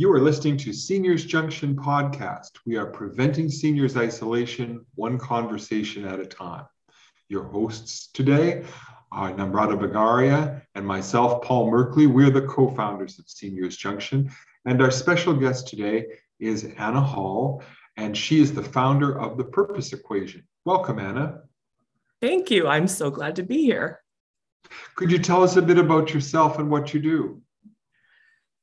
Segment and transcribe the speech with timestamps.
[0.00, 2.52] You are listening to Seniors Junction podcast.
[2.64, 6.64] We are preventing seniors isolation one conversation at a time.
[7.28, 8.64] Your hosts today
[9.12, 12.06] are Namrata Bagaria and myself, Paul Merkley.
[12.06, 14.30] We're the co founders of Seniors Junction.
[14.64, 16.06] And our special guest today
[16.38, 17.62] is Anna Hall,
[17.98, 20.44] and she is the founder of the Purpose Equation.
[20.64, 21.42] Welcome, Anna.
[22.22, 22.66] Thank you.
[22.66, 24.00] I'm so glad to be here.
[24.94, 27.42] Could you tell us a bit about yourself and what you do?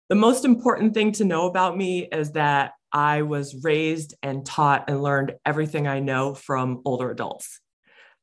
[0.09, 4.89] The most important thing to know about me is that I was raised and taught
[4.89, 7.59] and learned everything I know from older adults.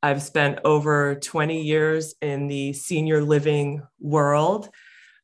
[0.03, 4.71] I've spent over 20 years in the senior living world,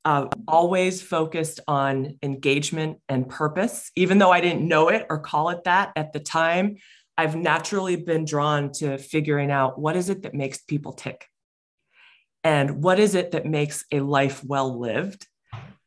[0.05, 3.91] uh, always focused on engagement and purpose.
[3.97, 6.77] Even though I didn't know it or call it that at the time,
[7.17, 11.27] I've naturally been drawn to figuring out what is it that makes people tick?
[12.45, 15.27] And what is it that makes a life well lived?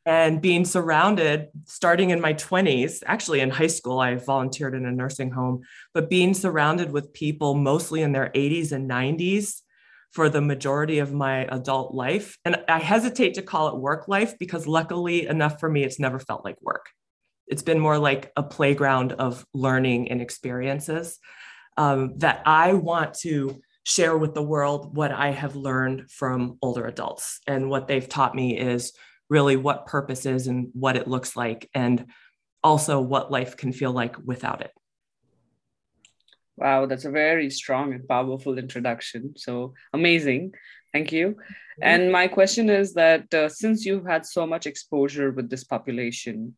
[0.06, 4.92] And being surrounded starting in my 20s actually in high school i volunteered in a
[4.92, 5.62] nursing home
[5.94, 9.62] but being surrounded with people mostly in their 80s and 90s
[10.14, 12.38] for the majority of my adult life.
[12.46, 16.20] And i hesitate to call it work life because luckily enough for me it's never
[16.20, 16.86] felt like work.
[17.48, 21.20] It's been more like a playground of learning and experiences
[21.76, 26.86] um, that i want to share with the world what i have learned from older
[26.86, 27.40] adults.
[27.48, 28.94] And what they've taught me is
[29.30, 32.06] really what purpose is and what it looks like, and
[32.64, 34.72] also what life can feel like without it.
[36.56, 39.34] Wow, that's a very strong and powerful introduction.
[39.38, 40.54] So amazing.
[40.94, 41.38] Thank you.
[41.82, 46.56] And my question is that uh, since you've had so much exposure with this population,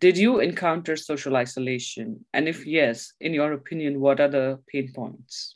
[0.00, 2.24] did you encounter social isolation?
[2.34, 5.54] And if yes, in your opinion, what are the pain points?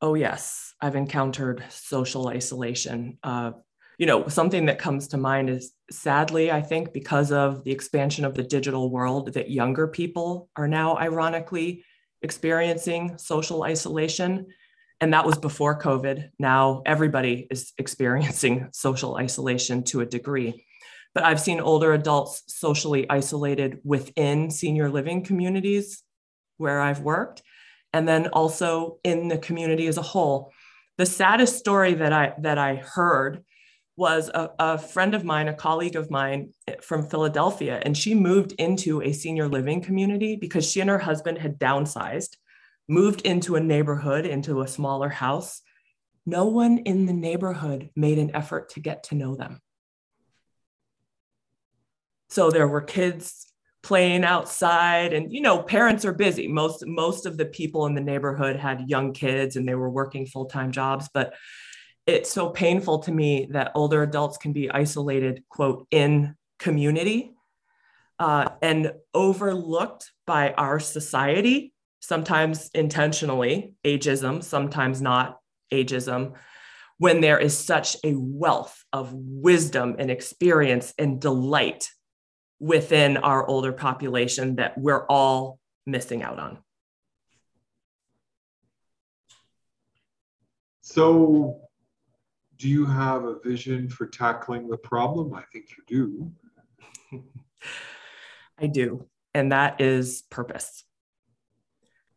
[0.00, 3.18] Oh, yes, I've encountered social isolation.
[3.22, 3.52] Uh,
[3.98, 8.24] you know, something that comes to mind is sadly, I think, because of the expansion
[8.24, 11.84] of the digital world, that younger people are now ironically
[12.22, 14.46] experiencing social isolation.
[15.00, 16.30] And that was before COVID.
[16.38, 20.64] Now everybody is experiencing social isolation to a degree.
[21.12, 26.04] But I've seen older adults socially isolated within senior living communities
[26.58, 27.42] where I've worked,
[27.92, 30.52] and then also in the community as a whole.
[30.98, 33.44] The saddest story that I that I heard
[33.98, 38.14] was a, a, friend of mine, a colleague of mine eh, from Philadelphia, and she
[38.14, 42.36] moved into a senior living community because she and her husband had downsized,
[42.88, 45.62] moved into a neighborhood, into a smaller house.
[46.24, 49.60] No one in the neighborhood made an effort to get to know them.
[52.28, 53.46] So there were kids
[53.82, 58.00] playing outside and you know parents are busy most most of the people in the
[58.00, 61.32] neighborhood had young kids and they were working full-time jobs but
[62.08, 67.34] it's so painful to me that older adults can be isolated, quote, in community
[68.18, 75.38] uh, and overlooked by our society, sometimes intentionally, ageism, sometimes not
[75.70, 76.32] ageism,
[76.96, 81.90] when there is such a wealth of wisdom and experience and delight
[82.58, 86.58] within our older population that we're all missing out on.
[90.80, 91.67] So,
[92.58, 95.32] do you have a vision for tackling the problem?
[95.32, 96.32] I think you
[97.12, 97.22] do.
[98.58, 99.06] I do.
[99.32, 100.84] And that is purpose.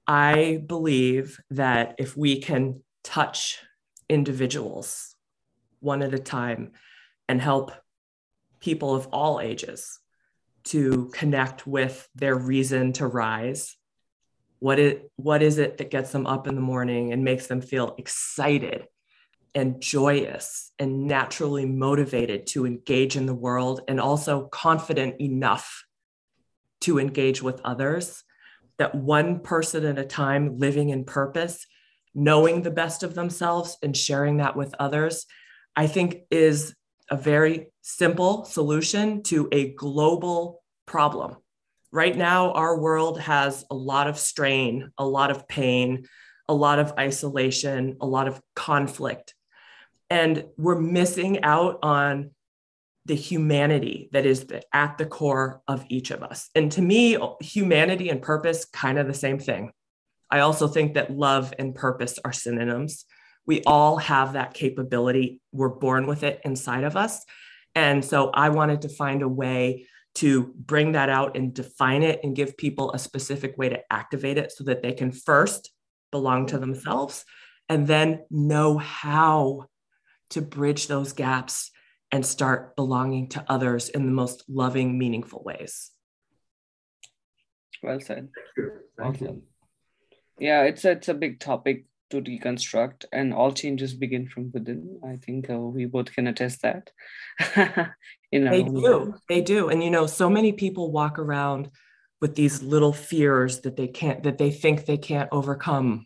[0.08, 3.60] I believe that if we can touch
[4.10, 5.16] individuals
[5.80, 6.72] one at a time
[7.30, 7.72] and help
[8.60, 10.00] people of all ages
[10.64, 13.78] to connect with their reason to rise,
[14.60, 17.62] what it what is it that gets them up in the morning and makes them
[17.62, 18.88] feel excited
[19.54, 25.84] and joyous and naturally motivated to engage in the world and also confident enough
[26.82, 28.24] to engage with others.
[28.78, 31.66] That one person at a time living in purpose,
[32.16, 35.26] knowing the best of themselves and sharing that with others,
[35.76, 36.74] I think is
[37.10, 41.38] a very simple solution to a global problem.
[41.92, 46.08] Right now, our world has a lot of strain, a lot of pain,
[46.48, 49.36] a lot of isolation, a lot of conflict
[50.12, 52.32] and we're missing out on
[53.06, 56.50] the humanity that is the, at the core of each of us.
[56.54, 59.72] And to me, humanity and purpose kind of the same thing.
[60.30, 63.06] I also think that love and purpose are synonyms.
[63.46, 65.42] We all have that capability.
[65.54, 67.26] We're born with it inside of us.
[67.74, 72.20] And so I wanted to find a way to bring that out and define it
[72.22, 75.72] and give people a specific way to activate it so that they can first
[76.12, 77.24] belong to themselves
[77.70, 79.68] and then know how
[80.32, 81.72] to bridge those gaps
[82.12, 85.92] and start belonging to others in the most loving, meaningful ways.
[87.84, 88.30] Well said.
[88.98, 89.28] Thank you.
[89.28, 89.42] Awesome.
[90.40, 95.00] Yeah, it's a, it's a big topic to deconstruct, and all changes begin from within.
[95.08, 96.92] I think uh, we both can attest that.
[98.32, 98.72] In our They do.
[98.72, 99.22] lives.
[99.30, 99.70] They do.
[99.70, 101.70] And you know, so many people walk around
[102.20, 106.06] with these little fears that they can't, that they think they can't overcome,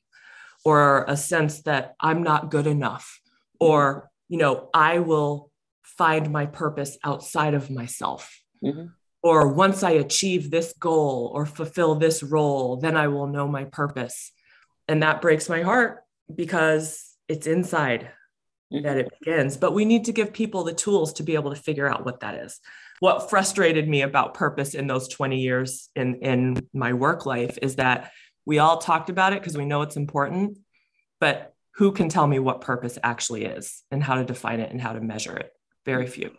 [0.63, 3.19] or a sense that I'm not good enough,
[3.59, 5.51] or, you know, I will
[5.83, 8.39] find my purpose outside of myself.
[8.63, 8.91] Mhm.
[9.23, 13.65] Or once I achieve this goal or fulfill this role, then I will know my
[13.65, 14.31] purpose.
[14.87, 18.11] And that breaks my heart because it's inside
[18.71, 18.83] Mhm.
[18.83, 19.57] that it begins.
[19.57, 22.19] But we need to give people the tools to be able to figure out what
[22.19, 22.59] that is.
[22.99, 27.77] What frustrated me about purpose in those 20 years in, in my work life is
[27.77, 28.11] that
[28.45, 30.59] we all talked about it because we know it's important,
[31.19, 34.81] but who can tell me what purpose actually is and how to define it and
[34.81, 35.51] how to measure it?
[35.85, 36.31] Very few.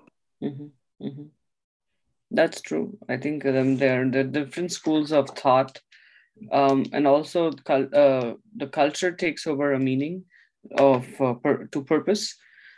[0.43, 1.29] Mhm, mhm.
[2.31, 2.99] That's true.
[3.09, 5.81] I think um, there are the different schools of thought,
[6.51, 10.25] um, and also uh, the culture takes over a meaning
[10.79, 12.35] of uh, pur- to purpose,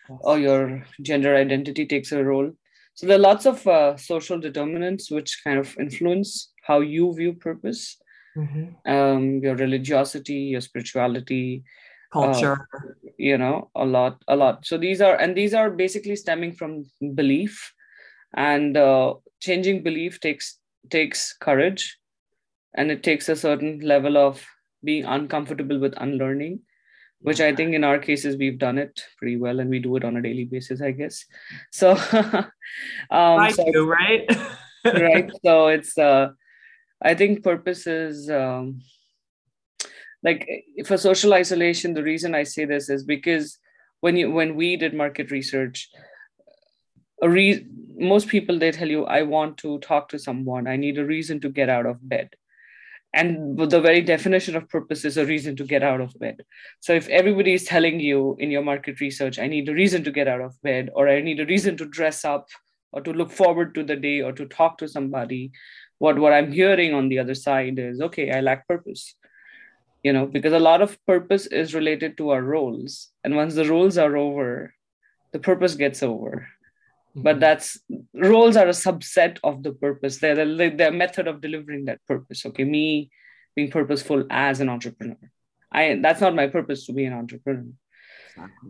[0.09, 2.53] or your gender identity takes a role.
[2.95, 7.35] So there are lots of uh, social determinants which kind of influence how you view
[7.35, 7.97] purpose.
[8.37, 8.75] Mhm.
[8.87, 11.65] Um, your religiosity, your spirituality,
[12.11, 12.69] Culture.
[13.19, 14.65] you know a lot a lot.
[14.67, 16.85] So these are and these are basically stemming from
[17.15, 17.73] belief.
[18.35, 20.59] And uh, changing belief takes
[20.91, 21.99] takes courage.
[22.75, 24.45] And it takes a certain level of
[24.85, 26.61] being uncomfortable with unlearning
[27.21, 30.05] which i think in our cases we've done it pretty well and we do it
[30.05, 31.25] on a daily basis i guess.
[31.71, 32.47] So um
[33.11, 34.25] I so- do, right?
[34.85, 35.31] right.
[35.45, 36.31] So it's uh
[37.03, 38.81] i think purpose is um
[40.23, 40.49] like
[40.85, 43.59] for social isolation the reason i say this is because
[44.01, 45.89] when you when we did market research
[47.23, 47.67] a re-
[47.97, 50.69] most people they tell you i want to talk to someone.
[50.69, 52.31] I need a reason to get out of bed.
[53.15, 56.45] And the very definition of purpose is a reason to get out of bed.
[56.81, 60.11] So if everybody is telling you in your market research i need a reason to
[60.11, 62.49] get out of bed or i need a reason to dress up
[62.93, 65.51] or to look forward to the day or to talk to somebody
[65.99, 69.15] what what i'm hearing on the other side is okay i lack purpose
[70.03, 73.11] you know because a lot of purpose is related to our roles.
[73.25, 74.75] And once the roles are over
[75.33, 76.49] the purpose gets over.
[77.15, 77.41] But mm-hmm.
[77.41, 77.79] that's
[78.15, 80.19] roles are a subset of the purpose.
[80.19, 82.47] They're the, the method of delivering that purpose.
[82.47, 83.11] Okay me
[83.57, 85.19] being purposeful as an entrepreneur.
[85.73, 87.73] I that's not my purpose to be an entrepreneur.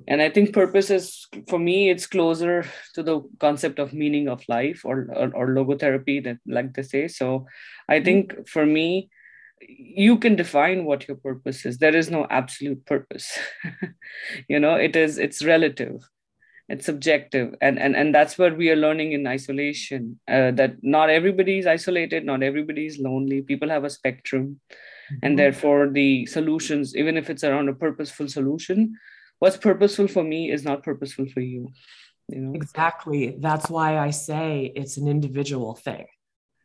[0.07, 2.65] And i think purpose is for me it's closer
[2.95, 7.09] to the concept of meaning of life or or, or logotherapy that like they say.
[7.09, 7.47] So
[7.89, 8.05] i mm-hmm.
[8.05, 9.11] think for me
[9.61, 11.79] you can define what your purpose is.
[11.79, 13.39] There is no absolute purpose.
[14.49, 16.09] You know it is it's relative.
[16.69, 17.55] It's subjective.
[17.61, 21.67] And and, and that's what we are learning in isolation uh, that not everybody is
[21.67, 23.43] isolated not everybody is lonely.
[23.43, 24.61] People have a spectrum.
[25.23, 28.95] And therefore the solutions even if it's around a purposeful solution
[29.39, 31.69] what's purposeful for me is not purposeful for you
[32.29, 32.53] you know?
[32.55, 33.37] Exactly.
[33.39, 36.07] That's why I say it's an individual thing.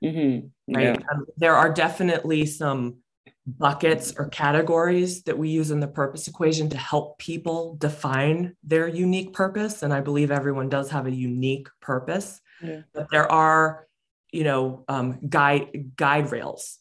[0.03, 0.50] Mhm.
[0.67, 0.83] right?
[0.83, 2.98] yeah Um, there are definitely some
[3.45, 8.88] buckets or categories that we use in the purpose equation to help people define their
[8.88, 9.83] unique purpose.
[9.83, 12.39] And I believe everyone does have a unique purpose.
[12.62, 12.81] Yeah.
[12.93, 13.88] But there are,
[14.31, 16.79] you know, um, guide guide rails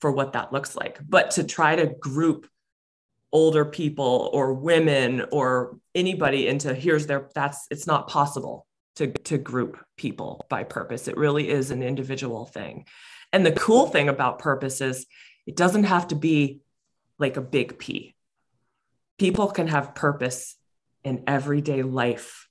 [0.00, 1.00] for what that looks like.
[1.08, 2.46] But to try to group
[3.32, 8.66] older people or women or anybody into here's their that's it's not possible
[8.96, 12.84] to to group people by purpose it really is an individual thing
[13.32, 15.06] and the cool thing about purpose is
[15.46, 16.60] it doesn't have to be
[17.18, 18.14] like a big p
[19.18, 20.56] people can have purpose
[21.04, 22.46] in everyday life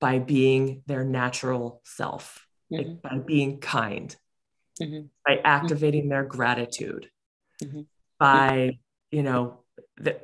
[0.00, 3.02] by being their natural self like Mhm.
[3.02, 4.16] by being kind
[4.80, 5.10] Mhm.
[5.26, 7.10] by activating their gratitude
[7.62, 7.86] Mhm.
[8.18, 8.78] by
[9.10, 9.64] you know
[10.02, 10.22] th-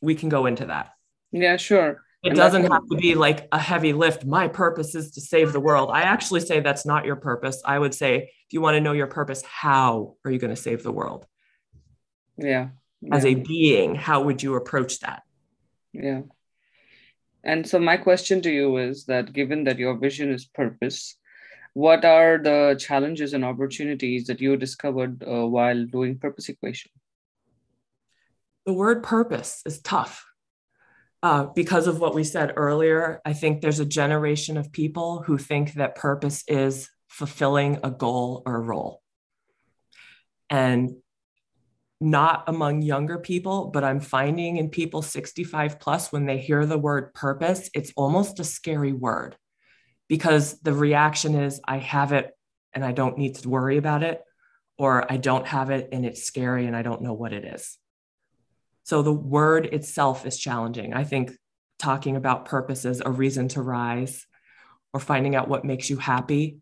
[0.00, 0.92] we can go into that
[1.32, 4.24] yeah sure it doesn't have to be like a heavy lift.
[4.24, 5.90] My purpose is to save the world.
[5.92, 7.60] I actually say that's not your purpose.
[7.64, 10.60] I would say if you want to know your purpose how are you going to
[10.60, 11.26] save the world?
[12.38, 12.68] Yeah.
[13.10, 15.22] As a being how would you approach that?
[15.92, 16.22] Yeah.
[17.44, 21.16] And so my question to you is that given that your vision is purpose,
[21.74, 26.92] what are the challenges and opportunities that you discovered uh, while doing purpose equation?
[28.64, 30.24] the word purpose is tough
[31.22, 33.20] uh, because of what we said earlier.
[33.24, 38.42] I think there's a generation of people who think that purpose is fulfilling a goal
[38.44, 39.02] or a role.
[40.50, 40.96] And
[42.00, 46.78] not among younger people, but I'm finding in people 65 plus, when they hear the
[46.78, 49.36] word purpose, it's almost a scary word
[50.08, 52.32] because the reaction is I have it
[52.74, 54.20] and I don't need to worry about it,
[54.78, 57.78] or I don't have it and it's scary and I don't know what it is.
[58.84, 60.92] So the word itself is challenging.
[60.94, 61.32] I think
[61.78, 64.26] talking about purpose as a reason to rise
[64.92, 66.58] or finding out what makes you happy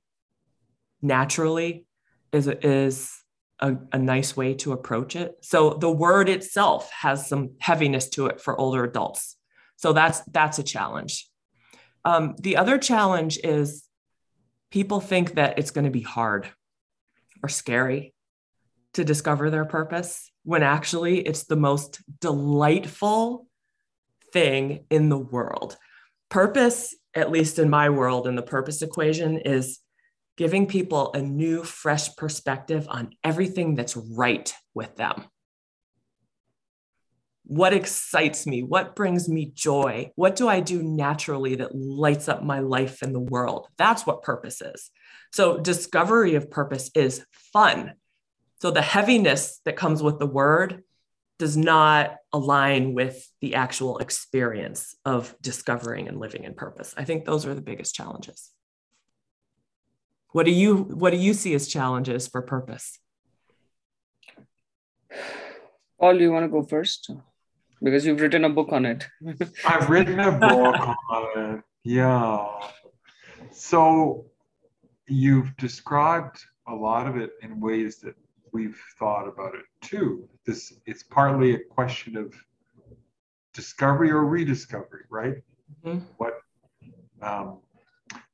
[1.02, 1.86] naturally
[2.32, 3.10] is, is
[3.58, 5.36] a, a nice way to approach it.
[5.42, 9.36] So the word itself has some heaviness to it for older adults.
[9.76, 11.26] So that's that's a challenge.
[12.04, 13.84] Um, the other challenge is
[14.70, 16.48] people think that it's going to be hard
[17.42, 18.14] or scary
[18.94, 23.46] to discover their purpose when actually it's the most delightful
[24.32, 25.76] thing in the world.
[26.28, 29.80] Purpose, at least in my world, in the purpose equation, is
[30.36, 35.24] giving people a new, fresh perspective on everything that's right with them.
[37.44, 38.62] What excites me?
[38.62, 40.12] What brings me joy?
[40.14, 43.66] What do I do naturally that lights up my life in the world?
[43.76, 44.90] That's what purpose is.
[45.32, 47.94] So, discovery of purpose is fun.
[48.60, 50.82] So, the heaviness that comes with the word
[51.38, 56.94] does not align with the actual experience of discovering and living in purpose.
[56.96, 58.50] I think those are the biggest challenges.
[60.32, 62.98] What do you what do you see as challenges for purpose?
[65.98, 67.10] Paul, do you want to go first?
[67.82, 69.06] Because you've written a book on it.
[69.64, 70.76] I've written a book
[71.10, 71.62] on it.
[71.82, 72.46] Yeah.
[73.50, 74.26] So
[75.08, 76.38] you've described
[76.68, 78.14] a lot of it in ways that
[78.52, 80.28] we've thought about it too.
[80.46, 82.34] This it's partly a question of
[83.54, 85.36] discovery or rediscovery, right?
[85.84, 86.04] Mm-hmm.
[86.16, 86.34] What
[87.22, 87.58] um,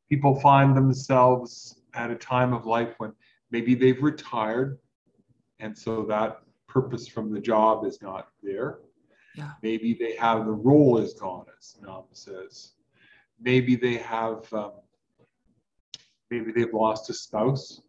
[0.09, 3.13] people find themselves at a time of life when
[3.51, 4.79] maybe they've retired
[5.61, 8.81] and so that purpose from the job is not there.
[9.35, 9.53] Yeah.
[9.63, 12.73] Maybe they have the role is gone, as Nam says.
[13.41, 14.73] Maybe they have, um,
[16.31, 17.81] maybe they've lost a spouse.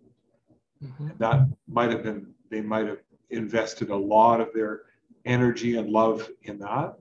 [0.83, 1.09] Mm-hmm.
[1.17, 4.81] That might have been, they might have invested a lot of their
[5.25, 6.95] energy and love in that.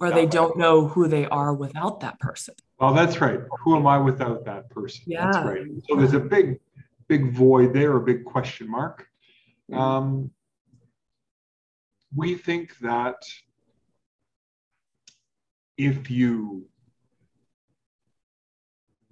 [0.00, 2.54] Or that they don't know who they are without that person.
[2.78, 3.40] well that's right.
[3.62, 5.04] Who am I without that person?
[5.06, 5.30] Yeah.
[5.30, 5.62] That's right.
[5.88, 6.60] So there's a big,
[7.08, 9.06] big void there, a big question mark.
[9.70, 9.80] Mm-hmm.
[9.80, 10.30] Um,
[12.14, 13.20] we think that
[15.78, 16.66] if you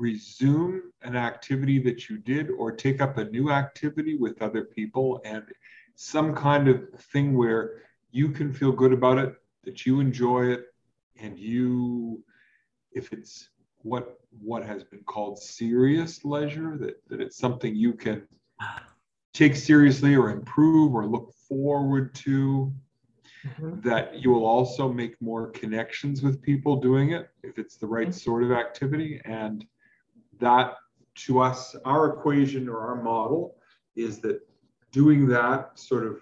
[0.00, 5.20] resume an activity that you did or take up a new activity with other people
[5.24, 5.44] and
[5.94, 10.64] some kind of thing where you can feel good about it, that you enjoy it,
[11.20, 12.24] and you,
[12.92, 13.50] if it's
[13.82, 18.22] what what has been called serious leisure that, that it's something you can
[19.34, 22.72] take seriously or improve or look forward to
[23.44, 23.80] mm-hmm.
[23.80, 28.08] that you will also make more connections with people doing it if it's the right
[28.08, 28.30] mm-hmm.
[28.30, 29.66] sort of activity and
[30.40, 30.74] that
[31.26, 33.56] to us our equation or our model
[33.96, 34.40] is that
[34.92, 36.20] doing that sort of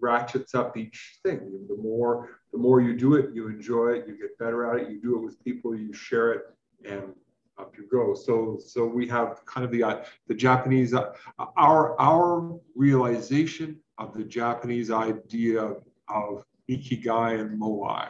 [0.00, 1.66] ratchets up each thing.
[1.68, 4.90] The more the more you do it, you enjoy it, you get better at it.
[4.90, 6.42] You do it with people, you share it,
[6.84, 7.14] and
[7.58, 8.14] up you go.
[8.14, 11.12] So so we have kind of the uh, the Japanese uh,
[11.56, 15.62] our our realization of the Japanese idea
[16.08, 18.08] of, ikigai and moai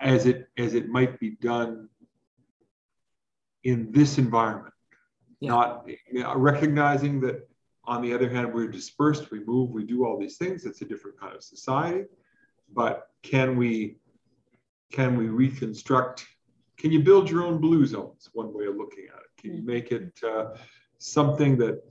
[0.00, 1.88] as it as it might be done
[3.64, 4.74] in this environment.
[5.40, 5.50] Yeah.
[5.50, 7.48] Not recognizing that
[7.84, 10.66] on the other hand, we're dispersed, we move, we do all these things.
[10.66, 12.04] It's a different kind of society.
[12.72, 13.96] But can we
[14.92, 16.26] can we reconstruct?
[16.78, 18.28] Can you build your own blue zones?
[18.32, 19.42] One way of looking at it.
[19.42, 20.56] Can you make it uh,
[20.98, 21.82] something that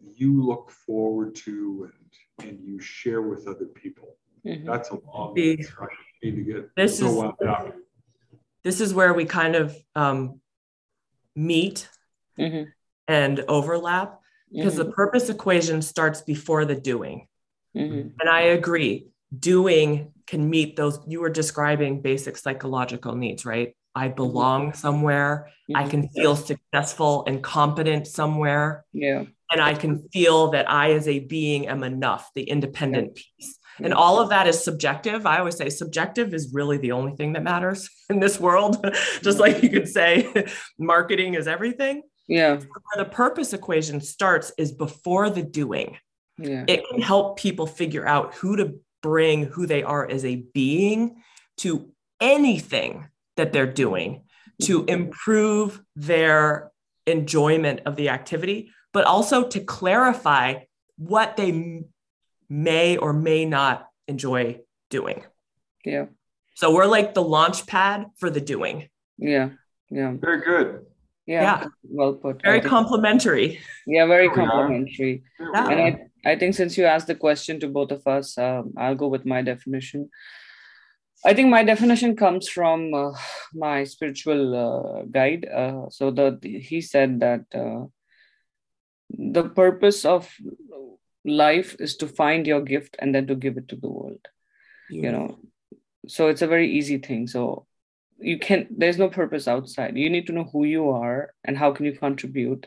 [0.00, 1.90] you look forward to
[2.38, 4.16] and and you share with other people?
[4.46, 4.66] Mm-hmm.
[4.66, 7.72] That's a long way to get this so is,
[8.62, 10.40] This is where we kind of um,
[11.36, 11.88] meet
[12.38, 12.64] mm-hmm.
[13.08, 14.20] and overlap
[14.52, 14.84] because mm-hmm.
[14.84, 17.26] the purpose equation starts before the doing.
[17.76, 18.08] Mm-hmm.
[18.20, 21.00] And I agree, doing can meet those.
[21.06, 23.76] You were describing basic psychological needs, right?
[23.94, 24.16] I mm-hmm.
[24.16, 25.50] belong somewhere.
[25.74, 25.90] I mm-hmm.
[25.90, 28.84] can feel successful and competent somewhere.
[28.92, 29.24] Yeah.
[29.50, 33.22] And I can feel that I, as a being, am enough, the independent yeah.
[33.38, 33.58] piece.
[33.82, 35.26] And all of that is subjective.
[35.26, 38.84] I always say subjective is really the only thing that matters in this world.
[39.22, 40.46] Just like you could say
[40.78, 42.02] marketing is everything.
[42.28, 42.56] Yeah.
[42.56, 45.98] Where the purpose equation starts is before the doing.
[46.38, 46.64] Yeah.
[46.66, 51.22] It can help people figure out who to bring who they are as a being
[51.58, 51.90] to
[52.20, 54.24] anything that they're doing
[54.62, 54.88] to mm-hmm.
[54.88, 56.70] improve their
[57.06, 60.54] enjoyment of the activity, but also to clarify
[60.96, 61.82] what they
[62.54, 65.22] may or may not enjoy doing.
[65.84, 66.06] Yeah.
[66.54, 68.88] So we're like the launch pad for the doing.
[69.18, 69.50] Yeah.
[69.90, 70.14] Yeah.
[70.14, 70.86] Very good.
[71.26, 71.68] Yeah, Yeah.
[71.82, 72.42] well put.
[72.42, 73.58] Very complimentary.
[73.86, 74.50] yeah, very There we are.
[74.50, 75.14] complimentary.
[75.40, 75.68] Yeah.
[75.70, 75.80] And.
[75.80, 75.88] I,
[76.24, 79.26] I think since you asked the question to both of us, um, I'll go with
[79.26, 80.08] my definition.
[81.24, 83.12] I think my definition comes from uh,
[83.52, 85.44] my spiritual uh, guide.
[85.44, 87.88] Uh, so the he said that uh,
[89.10, 90.28] the purpose of
[91.24, 94.26] life is to find your gift and then to give it to the world.
[94.88, 95.38] You know,
[96.06, 97.26] so it's a very easy thing.
[97.26, 97.66] So
[98.18, 99.96] you can there's no purpose outside.
[99.96, 102.66] You need to know who you are and how can you contribute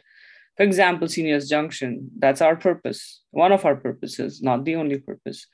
[0.57, 5.45] for example seniors junction that's our purpose one of our purposes not the only purpose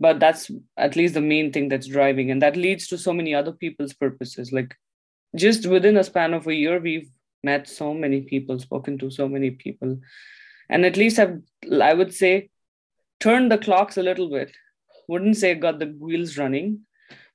[0.00, 3.34] but that's at least the main thing that's driving and that leads to so many
[3.34, 4.74] other people's purposes like
[5.36, 7.10] just within a span of a year we've
[7.42, 9.98] met so many people spoken to so many people
[10.68, 11.38] and at least have
[11.82, 12.48] i would say
[13.20, 14.56] turned the clocks a little bit.
[15.08, 16.80] Wouldn't say got the wheels running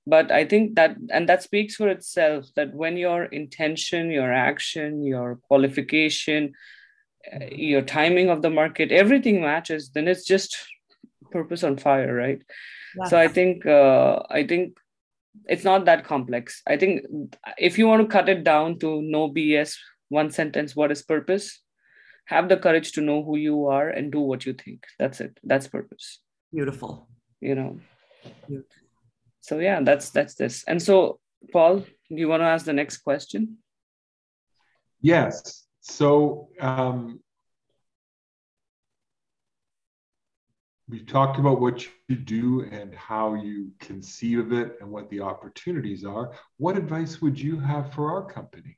[0.05, 5.03] but i think that and that speaks for itself that when your intention your action
[5.03, 6.53] your qualification
[7.33, 10.57] uh, your timing of the market everything matches then it's just
[11.31, 12.41] purpose on fire right?
[13.07, 14.77] So i think uh, i think
[15.47, 16.61] it's not that complex.
[16.67, 17.01] I think
[17.57, 19.75] if you want to cut it down to no bs
[20.09, 21.59] one sentence what is purpose
[22.25, 25.39] have the courage to know who you are and do what you think that's it
[25.43, 26.19] that's purpose
[26.53, 27.07] beautiful.
[27.41, 27.79] you know
[28.47, 28.59] Yeah.
[29.41, 31.19] so yeah that's that's this and so
[31.51, 33.57] paul do you want to ask the next question
[35.03, 35.65] Yes.
[35.81, 37.19] So um,
[40.87, 45.19] we talked about what you do and how you conceive of it and what the
[45.19, 46.31] opportunities are.
[46.55, 48.77] What advice would you have for our company?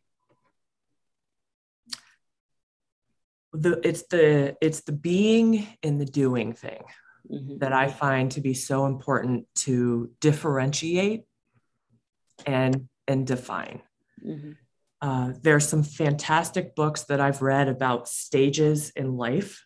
[3.58, 6.84] The, it's the it's the being and the doing thing
[7.32, 7.60] Mhm.
[7.60, 11.24] that I find to be so important to differentiate
[12.46, 13.82] and and define.
[14.24, 14.58] Mhm.
[15.02, 19.66] Uh, there's some fantastic books that I've read about stages in life,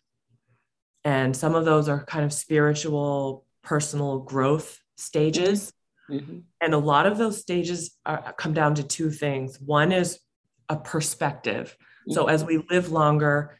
[1.04, 5.72] and some of those are kind of spiritual, personal growth stages.
[6.10, 6.44] Mhm.
[6.60, 9.60] And a lot of those stages are, come down to two things.
[9.60, 10.20] One is
[10.68, 11.76] a perspective.
[12.08, 13.59] So as we live longer,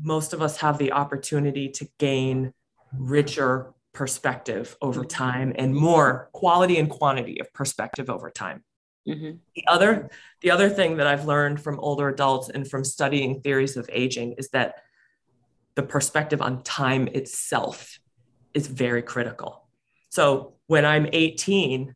[0.00, 2.52] most of us have the opportunity to gain
[2.96, 8.64] richer perspective over time and more quality and quantity of perspective over time.
[9.06, 9.40] Mhm.
[9.54, 13.76] The other, the other thing that I've learned from older adults and from studying theories
[13.76, 14.76] of aging is that
[15.74, 17.98] the perspective on time itself
[18.54, 19.68] is very critical.
[20.08, 21.94] So when I'm 18,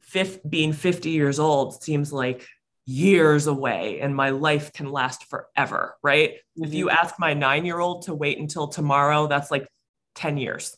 [0.00, 2.46] fif- being 50 years old seems like
[2.98, 6.36] years away and my life can last forever, right?
[6.56, 9.68] If you ask my nine year old to wait until tomorrow, that's like
[10.14, 10.74] 10 years.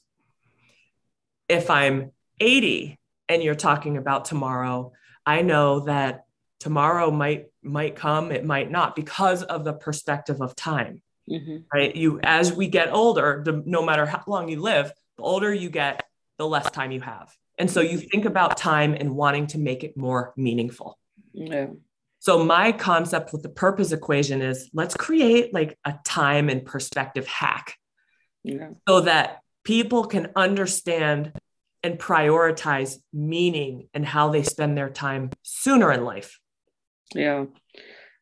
[1.48, 4.90] If I'm 80 and you're talking about tomorrow,
[5.24, 6.24] I know that
[6.58, 11.64] tomorrow might might come, it might not because of the perspective of time, Mhm.
[11.72, 11.94] right?
[11.94, 15.70] You as we get older, the, no matter how long you live, the older you
[15.70, 16.02] get,
[16.38, 17.32] the less time you have.
[17.56, 20.98] And so you think about time and wanting to make it more meaningful.
[21.32, 21.66] yeah
[22.20, 27.26] So my concept with the purpose equation is let's create like a time and perspective
[27.26, 27.74] hack
[28.44, 31.32] yeah so that people can understand
[31.82, 36.38] and prioritize meaning and how they spend their time sooner in life.
[37.14, 37.44] yeah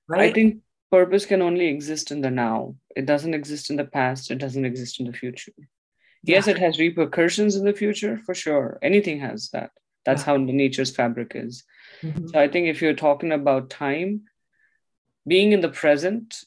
[0.08, 0.30] Right?
[0.30, 0.58] I think
[0.90, 2.76] purpose can only exist in the now.
[2.96, 4.30] It doesn't exist in the past.
[4.30, 5.52] It doesn't exist in the future.
[6.22, 6.54] Yes, Yeah.
[6.54, 8.78] it has repercussions in the future for sure.
[8.80, 9.70] Anything has that.
[10.04, 10.26] That's Yeah.
[10.26, 11.64] how nature's fabric is.
[12.02, 12.30] Mhm.
[12.30, 14.22] So I think if you're talking about time,
[15.26, 16.44] being in the present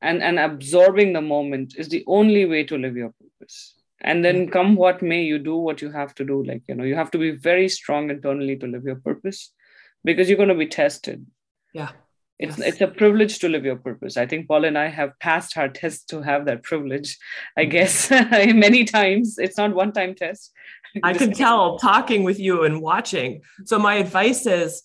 [0.00, 3.74] and, and absorbing the moment is the only way to live your purpose.
[4.00, 6.44] And then come what may, you do what you have to do.
[6.44, 9.50] Like, you know, you have to be very strong internally to live your purpose
[10.04, 11.26] because you're going to be tested
[11.72, 11.92] Yeah.
[12.38, 12.68] It's Yes.
[12.68, 15.68] it's a privilege to live your purpose i think paul and i have passed our
[15.68, 17.16] test to have that privilege
[17.56, 17.70] i mm-hmm.
[17.70, 18.10] guess
[18.66, 20.52] many times it's not one time test
[21.02, 23.42] I can tell talking with you and watching.
[23.64, 24.82] So my advice is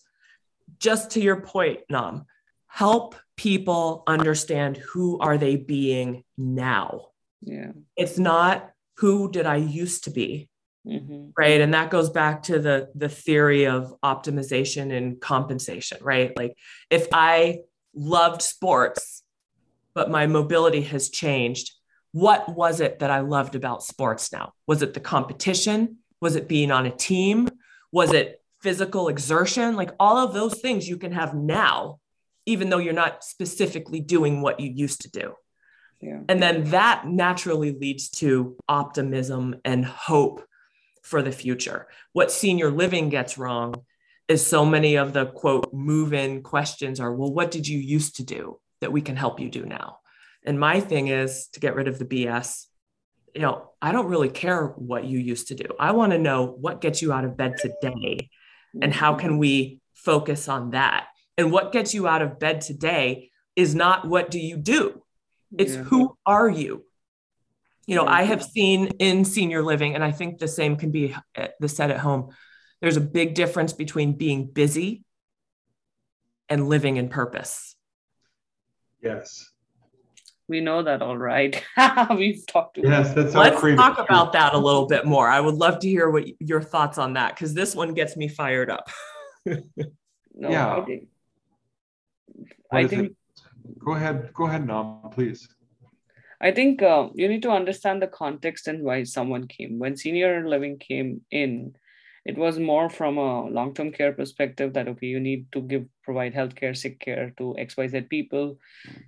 [0.80, 2.26] just to your point, Nam,
[2.68, 7.08] help people understand who are they being now.
[7.42, 10.50] yeah It's not who did I used to be,
[10.90, 11.32] Mhm.
[11.38, 11.62] right?
[11.62, 16.36] And that goes back to the the theory of optimization and compensation, right?
[16.36, 16.58] Like
[16.90, 17.60] if I
[17.94, 19.24] loved sports,
[19.94, 21.72] but my mobility has changed,
[22.12, 24.54] what was it that I loved about sports now?
[24.68, 25.98] Was it the competition?
[26.22, 27.50] Was it being on a team?
[27.92, 29.76] Was it physical exertion?
[29.76, 32.00] Like all of those things you can have now,
[32.46, 35.34] even though you're not specifically doing what you used to do.
[36.02, 40.44] yeah And then that naturally leads to optimism and hope
[41.04, 41.88] for the future.
[42.14, 43.76] What senior living gets wrong
[44.28, 48.18] is so many of the quote move in questions are, well, what did you used
[48.18, 48.60] to do?
[48.82, 50.00] that we can help you do now.
[50.46, 52.66] And my thing is to get rid of the BS.
[53.36, 55.66] You know, I don't really care what you used to do.
[55.80, 58.30] I want to know what gets you out of bed today
[58.82, 61.08] and how can we focus on that.
[61.38, 65.04] And what gets you out of bed today is not what do you do?
[65.58, 65.84] It's yeah.
[65.84, 66.86] who are you?
[67.90, 68.52] You know, I have mm-hmm.
[68.52, 71.98] seen in senior living, and I think the same can be eh, the said at
[71.98, 72.30] home.
[72.82, 75.04] There's a big difference between being busy
[76.50, 77.76] and living in purpose.
[79.02, 79.50] Yes.
[80.48, 81.64] We know that all right.
[82.16, 85.28] We've talked about Yes, that's Let's talk about that a little bit more.
[85.28, 88.28] I would love to hear what your thoughts on that because this one gets me
[88.28, 88.88] fired up.
[89.48, 89.58] no,
[90.38, 90.76] yeah.
[90.76, 91.08] I think,
[92.72, 93.16] I think
[93.84, 95.48] go ahead, go ahead, Nam, please.
[96.42, 99.78] I think uh, you need to understand the context and why someone came.
[99.78, 101.76] When senior living came in,
[102.26, 106.34] it was more from a long-term care perspective that okay, you need to give provide
[106.34, 108.58] healthcare, sick care to XYZ people.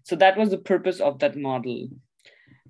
[0.04, 1.88] So that was the purpose of that model.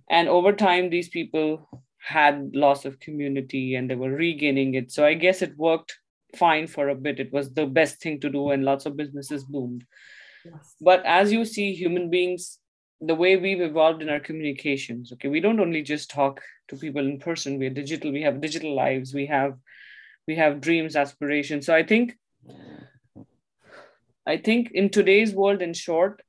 [0.09, 1.67] And over time, these people
[1.99, 4.91] had loss of community and they were regaining it.
[4.91, 5.97] So I guess it worked
[6.35, 7.19] fine for a bit.
[7.19, 9.85] It was the best thing to do, and lots of businesses boomed.
[10.45, 10.75] Yes.
[10.81, 12.57] But as you see, human beings
[13.01, 15.27] the way we've evolved in our communications okay?
[15.27, 17.57] We don't only just talk to people in person.
[17.57, 18.11] We're digital.
[18.11, 19.13] We have digital lives.
[19.13, 19.57] We have
[20.27, 21.65] we have dreams aspirations.
[21.65, 22.17] So i think
[24.27, 26.21] i think in today's world in short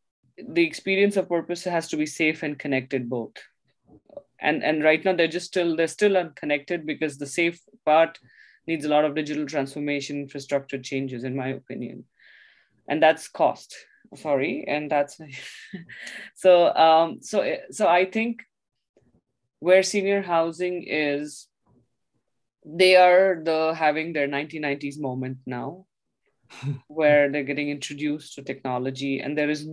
[0.49, 3.35] the experience of purpose has to be safe and connected both.
[4.41, 8.19] And and right now they're just still they're still unconnected because the safe part
[8.67, 12.05] needs a lot of digital transformation infrastructure changes in my opinion.
[12.89, 13.77] And that's cost
[14.17, 15.21] sorry and that's
[16.35, 18.43] so um so so i think
[19.61, 21.47] where senior housing is
[22.65, 25.87] they are the having their 1990s moment now
[26.89, 29.69] where they're getting introduced to technology and there is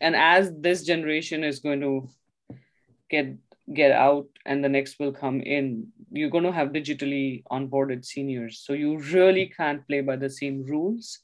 [0.00, 2.08] and as this generation is going to
[3.10, 3.36] get
[3.72, 8.60] get out and the next will come in you're going to have digitally onboarded seniors.
[8.60, 11.20] So you really can't play by the same rules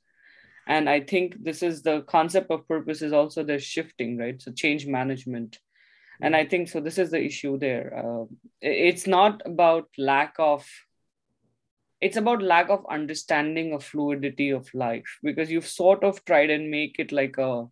[0.68, 4.40] and i think this is the concept of purpose is also the shifting right?
[4.40, 5.58] So change management.
[6.20, 7.86] And i think so this is the issue there.
[7.96, 8.24] Uh,
[8.60, 10.66] it's not about lack of
[12.00, 16.70] it's about lack of understanding of fluidity of life because you've sort of tried and
[16.70, 17.66] make it like a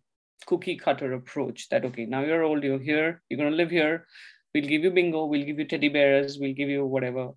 [0.45, 4.05] cookie cutter approach that okay now you're old you're here you're going to live here.
[4.53, 7.31] We'll give you bingo we'll give you teddy bears we'll give you whatever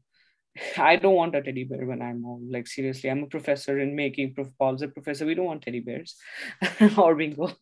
[0.77, 2.49] I don't want a teddy bear when I'm home.
[2.51, 4.35] Like seriously, I'm a professor in making.
[4.35, 4.49] Prof.
[4.59, 5.27] Paul's a professor.
[5.27, 6.16] We don't want teddy bears
[6.99, 7.53] or bingo.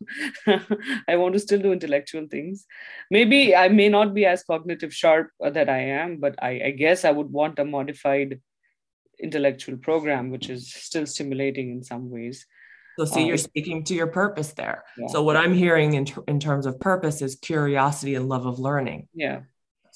[1.09, 2.67] I want to still do intellectual things.
[3.11, 7.05] Maybe I may not be as cognitive sharp that I am, but I, I guess
[7.05, 8.41] I would want a modified
[9.21, 12.47] intellectual program, which is still stimulating in some ways.
[12.99, 14.83] So, see, you're um, speaking to your purpose there.
[14.97, 15.07] Yeah.
[15.09, 18.59] So, what I'm hearing in, ter- in terms of purpose is curiosity and love of
[18.59, 19.07] learning.
[19.15, 19.43] Yeah.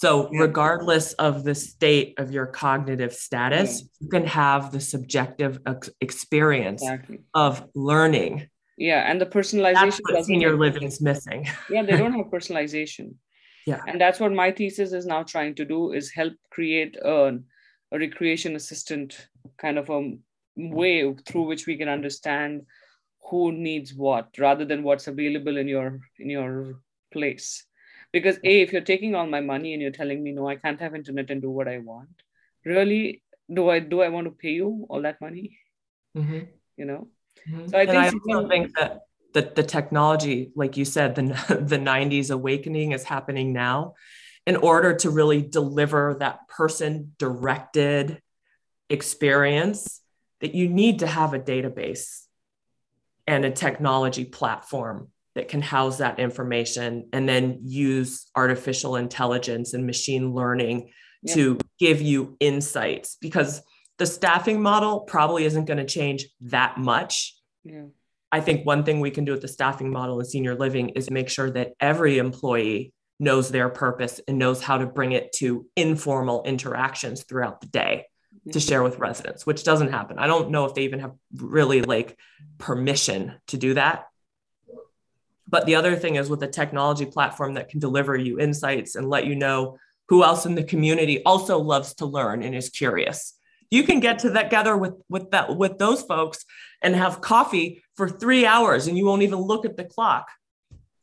[0.02, 3.86] So, regardless of the state of your cognitive status, yeah.
[4.00, 7.20] you can have the subjective ex- experience exactly.
[7.34, 8.48] of learning.
[8.76, 9.74] Yeah, and the personalization.
[9.74, 11.46] That's what senior living is missing.
[11.70, 13.14] yeah, they don't have personalization.
[13.64, 17.38] Yeah, and that's what my thesis is now trying to do is help create a,
[17.92, 20.18] a recreation assistant kind of a
[20.56, 22.62] way through which we can understand
[23.30, 26.80] who needs what rather than what's available in your in your
[27.12, 27.64] place
[28.12, 30.80] because a if you're taking all my money and you're telling me no i can't
[30.80, 32.22] have internet and do what i want
[32.64, 33.22] really
[33.52, 35.58] do i do i want to pay you all that money
[36.16, 36.40] mm-hmm.
[36.76, 37.08] you know
[37.48, 37.68] mm-hmm.
[37.68, 39.00] so i think, I also think that
[39.34, 41.22] that the technology like you said the,
[41.60, 43.94] the 90s awakening is happening now
[44.46, 48.20] in order to really deliver that person directed
[48.90, 50.00] experience
[50.40, 52.26] that you need to have a database
[53.26, 59.86] and a technology platform that can house that information and then use artificial intelligence and
[59.86, 60.90] machine learning
[61.22, 61.34] yeah.
[61.34, 63.62] to give you insights because
[63.98, 67.34] the staffing model probably isn't going to change that much.
[67.64, 67.84] Yeah.
[68.30, 71.10] I think one thing we can do with the staffing model in senior living is
[71.10, 75.66] make sure that every employee knows their purpose and knows how to bring it to
[75.76, 78.06] informal interactions throughout the day
[78.50, 80.18] to share with residents, which doesn't happen.
[80.18, 82.18] I don't know if they even have really like
[82.58, 84.06] permission to do that.
[85.52, 89.08] But the other thing is with a technology platform that can deliver you insights and
[89.08, 93.34] let you know who else in the community also loves to learn and is curious.
[93.70, 96.44] You can get to that together with, with that with those folks
[96.82, 100.28] and have coffee for three hours and you won't even look at the clock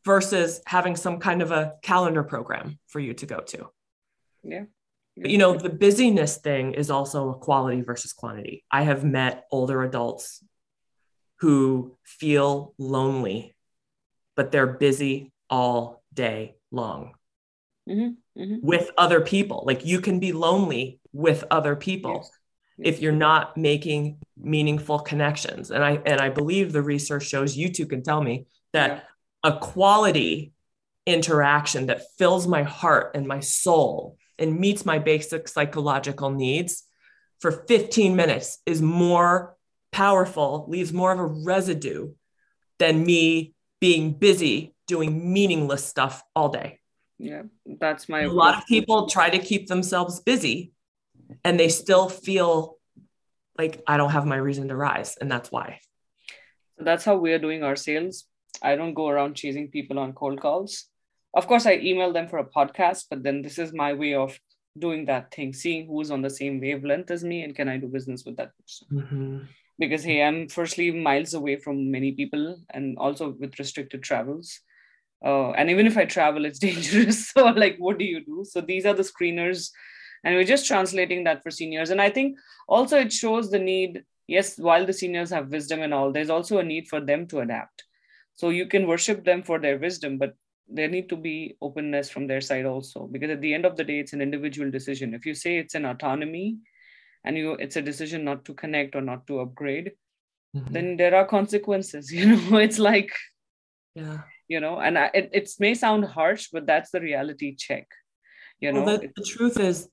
[0.04, 3.70] versus having some kind of a calendar program for you to go to.
[4.44, 4.66] Yeah.
[5.16, 8.64] But, you know, the busyness thing is also a quality versus quantity.
[8.72, 10.44] I have met older adults
[11.40, 13.56] who feel lonely
[14.40, 17.12] but they're busy all day long
[17.90, 18.66] Mm-hmm, mm-hmm.
[18.66, 19.64] with other people.
[19.68, 22.32] Like you can be lonely with other people Yes.
[22.78, 25.72] if you're not making meaningful connections.
[25.72, 29.04] And I and I believe the research shows you two can tell me that
[29.44, 30.54] a quality
[31.06, 36.84] interaction that fills my heart and my soul and meets my basic psychological needs
[37.42, 39.58] for 15 minutes is more
[39.92, 42.14] powerful, leaves more of a residue
[42.78, 46.80] than me being busy doing meaningless stuff all day.
[47.18, 48.22] Yeah, that's my.
[48.22, 50.72] A lot of people try to keep themselves busy
[51.44, 52.78] and they still feel
[53.58, 55.18] like I don't have my reason to rise.
[55.20, 55.80] And that's why.
[56.78, 58.26] So that's how we're doing our sales.
[58.64, 60.86] I don't go around chasing people on cold calls.
[61.34, 64.40] Of course, I email them for a podcast, but then this is my way of
[64.78, 67.88] doing that thing, seeing who's on the same wavelength as me and can I do
[67.88, 68.88] business with that person.
[68.92, 69.48] Mhm.
[69.80, 74.60] Because hey, I'm firstly miles away from many people and also with restricted travels.
[75.24, 77.30] Uh, and even if I travel, it's dangerous.
[77.30, 78.46] So, like, what do you do?
[78.48, 79.70] So, these are the screeners,
[80.24, 81.90] and we're just translating that for seniors.
[81.90, 82.38] And I think
[82.68, 84.04] also it shows the need.
[84.28, 87.40] Yes, while the seniors have wisdom and all, there's also a need for them to
[87.40, 87.84] adapt.
[88.36, 90.36] So, you can worship them for their wisdom, but
[90.70, 93.84] there need to be openness from their side also, because at the end of the
[93.84, 95.14] day, it's an individual decision.
[95.14, 96.60] If you say it's an autonomy,
[97.24, 99.92] and you it's a decision not to connect or not to upgrade,
[100.56, 100.74] Mhm.
[100.74, 102.12] then there are consequences.
[102.18, 103.12] You know, it's like
[103.96, 104.22] yeah.
[104.48, 107.88] you know and I, it, it may sound harsh but that's the reality check
[108.60, 109.88] you know well, the, the truth is,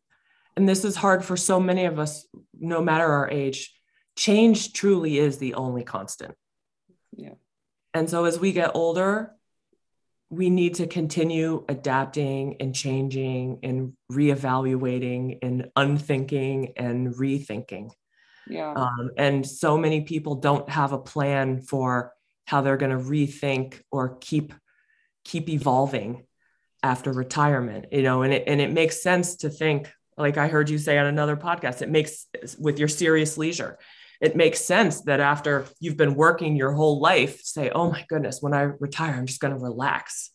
[0.56, 2.26] and this is hard for so many of us,
[2.58, 3.72] no matter our age,
[4.16, 6.34] change truly is the only constant.
[7.16, 7.34] Yeah.
[7.94, 9.35] And so as we get older,
[10.28, 17.90] we need to continue adapting and changing and reevaluating and unthinking and rethinking.
[18.48, 22.12] yeah Um, and so many people don't have a plan for
[22.46, 24.52] how they're going to rethink or keep
[25.24, 26.24] keep evolving
[26.82, 30.70] after retirement you know and it, and it makes sense to think like i heard
[30.70, 32.26] you say on another podcast it makes
[32.58, 33.76] with your serious leisure
[34.20, 38.40] it makes sense that after you've been working your whole life say oh my goodness
[38.40, 40.30] when i retire i'm just going to relax.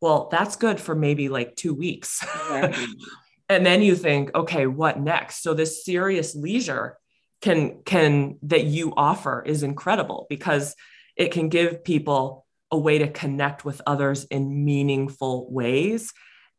[0.00, 2.22] Well that's good for maybe like two weeks.
[2.22, 2.86] Exactly.
[3.48, 5.42] and then you think okay what next?
[5.42, 6.98] So this serious leisure
[7.40, 10.74] can can that you offer is incredible because
[11.16, 16.12] it can give people a way to connect with others in meaningful ways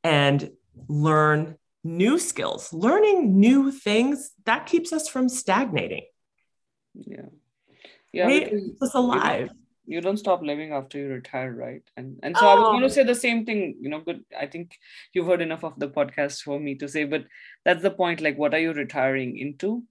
[0.04, 0.52] and
[0.88, 2.72] learn new skills.
[2.72, 6.04] Learning new things that keeps us from stagnating
[6.94, 7.26] yeah.
[8.12, 9.50] Yeah because keeps us alive.
[9.86, 11.82] you don't stop living after you retire right?
[11.98, 12.88] And and so i was going Oh.
[12.88, 14.78] to say the same thing you know good i think
[15.14, 17.26] you've heard enough of the podcast for me to say but
[17.66, 19.84] that's the point like what are you retiring into?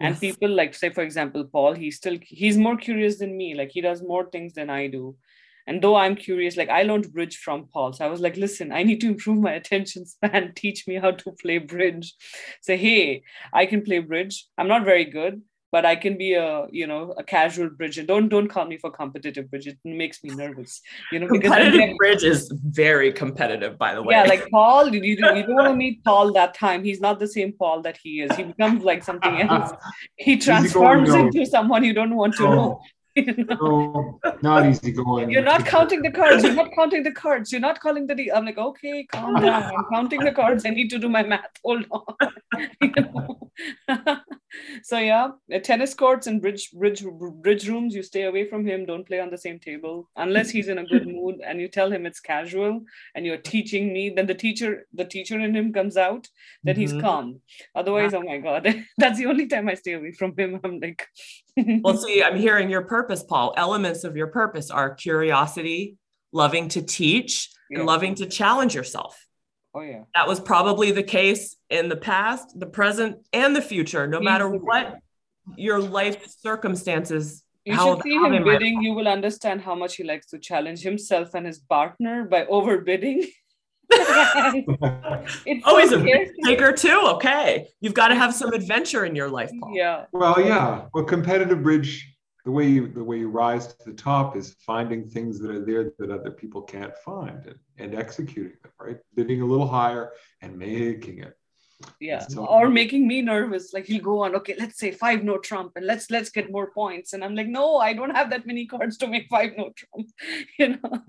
[0.00, 0.20] And Yes.
[0.20, 3.80] people like say for example paul he's still he's more curious than me like he
[3.80, 5.16] does more things than i do.
[5.66, 7.92] And though i'm curious like i learned bridge from paul.
[7.92, 10.52] So i was like listen i need to improve my attention span.
[10.54, 12.14] Teach me how to play bridge.
[12.60, 14.46] Say hey i can play bridge.
[14.56, 18.08] I'm not very good but i can be a you know a casual bridge and
[18.08, 20.80] don't don't call me for competitive bridge it makes me nervous
[21.12, 22.50] you know because competitive like- bridge is
[22.82, 26.32] very competitive by the way yeah, like Paul, you, you, don't- want to meet Paul
[26.32, 26.84] that time.
[26.84, 28.34] He's not the same Paul that he is.
[28.36, 29.72] He becomes like something else.
[30.16, 31.18] He transforms go.
[31.20, 32.80] into someone you don't want to know.
[33.16, 33.56] you know?
[33.60, 35.30] No, not easy going.
[35.30, 36.44] You're not counting the cards.
[36.44, 37.50] You're not counting the cards.
[37.52, 38.14] You're not calling the.
[38.14, 39.64] De- I'm like, okay, calm down.
[39.64, 40.64] I'm counting the cards.
[40.64, 41.50] I need to do my math.
[41.64, 42.14] Hold on.
[42.80, 43.50] You know?
[44.82, 47.04] So yeah, uh, tennis courts and bridge bridge
[47.42, 47.94] bridge rooms.
[47.94, 48.86] You stay away from him.
[48.86, 51.36] Don't play on the same table unless he's in a good mood.
[51.46, 52.82] And you tell him it's casual,
[53.14, 54.10] and you're teaching me.
[54.10, 56.26] Then the teacher, the teacher in him comes out.
[56.64, 57.00] Then he's Mhm.
[57.00, 57.40] calm.
[57.74, 58.66] Otherwise, oh my god,
[58.98, 60.60] that's the only time I stay away from him.
[60.64, 61.06] I'm like,
[61.84, 63.54] Well, see, I'm hearing your purpose, Paul.
[63.56, 65.96] Elements of your purpose are curiosity,
[66.32, 67.78] loving to teach, Yeah.
[67.78, 69.26] and loving to challenge yourself.
[69.74, 70.02] Oh yeah.
[70.14, 74.48] That was probably the case in the past, the present, and the future, no matter
[74.48, 74.98] what
[75.56, 77.42] your life circumstances.
[77.64, 78.82] You how- should see how him bidding.
[78.82, 83.26] You will understand how much he likes to challenge himself and his partner by overbidding.
[83.92, 86.18] it's Oh, so he's a scary.
[86.20, 87.00] risk taker too.
[87.16, 87.66] Okay.
[87.80, 89.72] You've got to have some adventure in your life, Paul.
[89.74, 90.86] Yeah, Well, yeah.
[90.94, 92.09] Well, competitive bridge,
[92.44, 95.64] the way you the way you rise to the top is finding things that are
[95.64, 98.98] there that other people can't find and, and executing them, right?
[99.14, 101.36] Bidding a little higher and making it.
[102.00, 102.20] yeah.
[102.20, 103.72] So- or making me nervous.
[103.72, 106.70] Like he'll go on, okay, let's say five no Trump and let's let's get more
[106.72, 107.12] points.
[107.12, 110.08] And I'm like, no, I don't have that many cards to make five no Trump.
[110.58, 111.02] you know.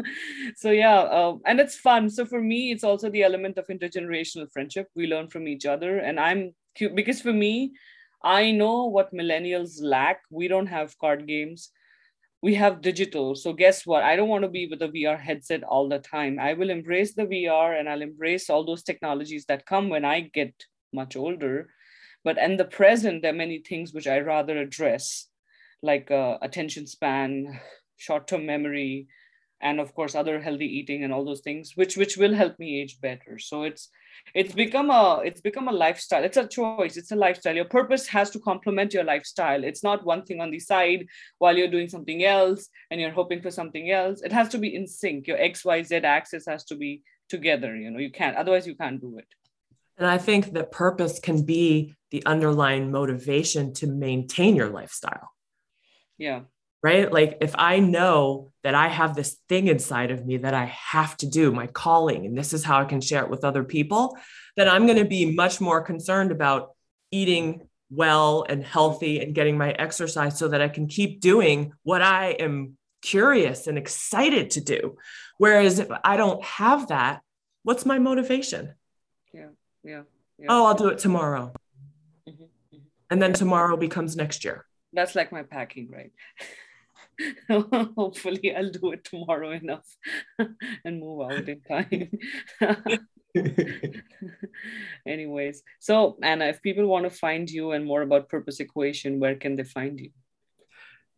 [0.56, 2.10] So yeah, uh, and it's fun.
[2.10, 4.88] So for me, it's also the element of intergenerational friendship.
[4.96, 7.74] We learn from each other, and I'm cute because for me,
[8.23, 10.21] I know what millennials lack.
[10.29, 11.71] We don't have card games.
[12.43, 13.36] we have digital.
[13.36, 14.03] So guess what?
[14.03, 16.39] I don't want to be with a VR headset all the time.
[16.39, 20.21] I will embrace the VR and I'll embrace all those technologies that come when I
[20.21, 20.53] get
[20.91, 21.69] much older.
[22.23, 25.27] But in the present, there are many things which I rather address,
[25.84, 27.60] like uh, attention span,
[27.97, 29.07] short-term memory,
[29.62, 32.82] and of course other healthy eating and all those things, which which will help me
[32.82, 33.38] age better.
[33.39, 33.89] So it's
[34.34, 36.24] it's become a it's become a lifestyle.
[36.24, 36.97] It's a choice.
[36.97, 37.56] It's a lifestyle.
[37.56, 39.63] Your purpose has to complement your lifestyle.
[39.63, 41.06] It's not one thing on the side
[41.38, 44.21] while you're doing something else and you're hoping for something else.
[44.21, 45.28] It has to be in sync.
[45.28, 48.00] Your xyz axis has to be together you know.
[48.00, 49.28] You can't otherwise you can't do it.
[49.97, 55.30] And i think that purpose can be the underlying motivation to maintain your lifestyle.
[56.17, 56.41] Yeah
[56.84, 57.12] right?
[57.12, 61.15] Like if I know that I have this thing inside of me that I have
[61.17, 64.17] to do, my calling, and this is how I can share it with other people,
[64.58, 66.72] then I'm going to be much more concerned about
[67.12, 72.02] eating well and healthy and getting my exercise so that I can keep doing what
[72.02, 74.98] I am curious and excited to do.
[75.38, 77.22] Whereas if I don't have that,
[77.63, 78.74] what's my motivation?
[79.34, 79.48] Yeah,
[79.84, 80.04] yeah.
[80.38, 80.46] yeah.
[80.50, 81.54] Oh, I'll do it tomorrow.
[82.28, 82.78] Mm-hmm, mm-hmm.
[83.10, 84.65] And then tomorrow becomes next year.
[84.94, 86.12] That's like my packing, right?
[87.49, 89.88] hopefully I'll do it tomorrow enough
[90.86, 92.12] and move out in time.
[95.07, 99.36] Anyways, so Anna, if people want to find you and more about Purpose Equation, where
[99.36, 100.12] can they find you?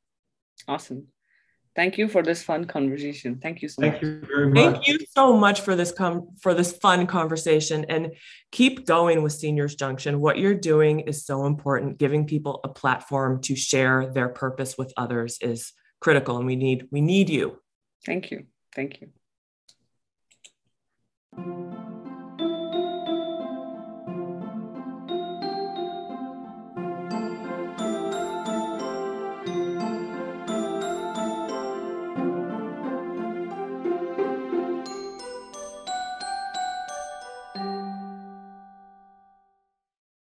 [0.68, 1.13] Awesome
[1.77, 3.41] Thank you for this fun conversation.
[3.43, 4.03] Thank you so Thank much.
[4.03, 4.57] you very much.
[4.57, 8.13] Thank you so much for this com- for this fun conversation and
[8.53, 10.21] keep going with Seniors Junction.
[10.21, 11.99] What you're doing is so important.
[11.99, 16.87] Giving people a platform to share their purpose with others is critical and we need
[16.93, 17.59] we need you.
[18.07, 18.47] Thank you.
[18.73, 19.01] Thank
[21.37, 21.85] you.